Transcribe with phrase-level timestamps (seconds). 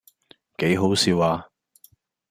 [0.57, 1.47] 幾好笑呀